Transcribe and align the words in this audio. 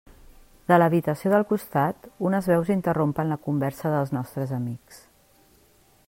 De 0.71 0.77
l'habitació 0.81 1.31
del 1.33 1.43
costat 1.51 2.07
unes 2.29 2.49
veus 2.53 2.71
interrompen 2.77 3.33
la 3.33 3.37
conversa 3.49 3.95
dels 3.97 4.15
nostres 4.19 4.55
amics. 4.61 5.03